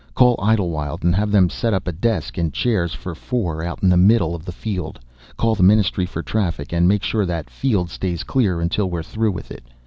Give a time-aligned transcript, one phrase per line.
[0.15, 3.89] Call Idlewild and have them set up a desk and chairs for four out in
[3.89, 4.99] the middle of the field.
[5.37, 9.33] Call the Ministry for Traffic and make sure that field stays clear until we're through
[9.33, 9.65] with it.